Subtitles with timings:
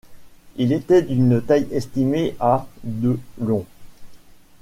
[0.55, 3.67] Il était d'une taille estimée à de long.